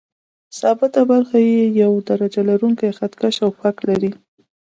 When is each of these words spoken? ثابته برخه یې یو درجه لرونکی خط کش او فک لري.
ثابته 0.59 1.01
برخه 1.11 1.37
یې 1.49 1.63
یو 1.81 1.93
درجه 2.09 2.41
لرونکی 2.49 2.89
خط 2.97 3.13
کش 3.21 3.35
او 3.45 3.49
فک 3.59 3.75
لري. 3.89 4.11